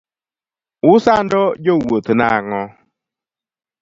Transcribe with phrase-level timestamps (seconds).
[0.93, 2.61] Usando jo wuoth nang'o.